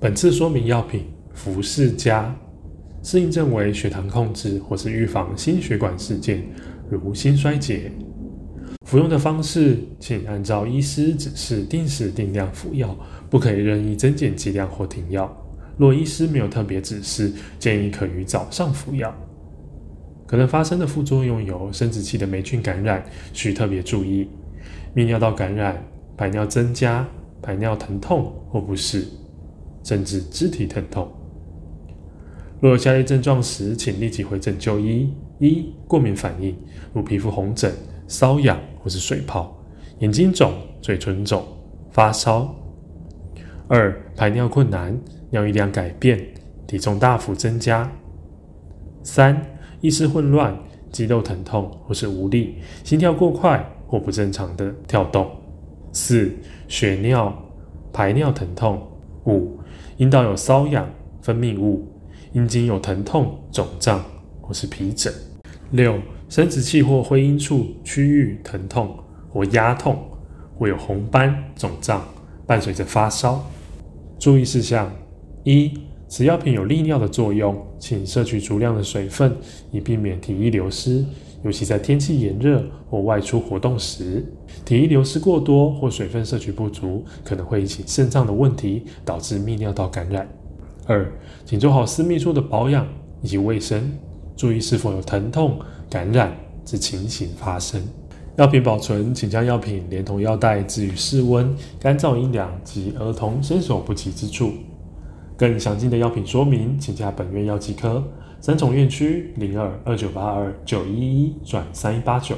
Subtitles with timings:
[0.00, 2.32] 本次说明药品服适加，
[3.02, 6.40] 适应症为血糖控制或是预防心血管事件，
[6.88, 7.90] 如心衰竭。
[8.86, 12.96] 服用的方式，请按照医师指示定时定量服药，
[13.28, 15.36] 不可以任意增减剂量或停药。
[15.76, 19.12] 若医师没有特别指示，建议可于早上服药。
[20.28, 24.28] 可能发生的副作用有生殖器的霉菌感染，需特别注意；
[24.94, 25.84] 泌尿道感染、
[26.16, 27.04] 排尿增加、
[27.42, 29.04] 排尿疼痛或不适。
[29.82, 31.08] 甚至肢体疼痛。
[32.60, 36.56] 若有下列症状时，请立即回诊就医：一、过敏反应，
[36.92, 37.72] 如皮肤红疹、
[38.08, 39.54] 瘙痒或是水泡；
[40.00, 40.52] 眼睛肿、
[40.82, 41.44] 嘴唇肿、
[41.90, 42.48] 发烧；
[43.68, 44.98] 二、排尿困难，
[45.30, 46.18] 尿液量改变，
[46.66, 47.88] 体重大幅增加；
[49.04, 49.40] 三、
[49.80, 50.58] 意识混乱、
[50.90, 55.26] 肌肉疼痛或是无力，心跳过快或不正常的跳动；
[55.92, 56.34] 四、
[56.66, 57.32] 血尿、
[57.92, 58.76] 排尿疼痛；
[59.26, 59.57] 五、
[59.96, 60.88] 阴道有瘙痒、
[61.22, 61.86] 分泌物，
[62.32, 64.04] 阴茎有疼痛、肿胀
[64.40, 65.12] 或是皮疹。
[65.72, 69.98] 六、生殖器或会阴处区域疼痛或压痛，
[70.56, 72.02] 会有红斑、肿胀，
[72.46, 73.44] 伴随着发烧。
[74.18, 74.90] 注意事项：
[75.44, 75.72] 一、
[76.08, 79.36] 此药品有利尿的作用，请摄取足量的水分，
[79.70, 81.04] 以避免体液流失。
[81.44, 84.24] 尤其在天气炎热或外出活动时，
[84.64, 90.26] 体液流失过多或水分摄取不足，可能会引起肾脏的问题，导致泌尿道感染。
[90.86, 91.12] 二，
[91.44, 92.88] 请做好私密处的保养
[93.22, 93.92] 以及卫生，
[94.34, 97.80] 注意是否有疼痛、感染之情形发生。
[98.36, 104.52] 药品保存，请将药品连同药袋置于室温、干燥、阴凉及儿童伸手不及之处。
[105.38, 108.04] 更详尽的药品说明，请加本院药剂科。
[108.40, 112.34] 三重院区零二二九八二九一一转三一八九，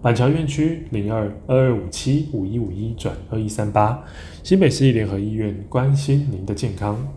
[0.00, 4.04] 板桥院区零二二二五七五一五一转二一三八，
[4.44, 7.08] 新北市立联合医院关心您的健康。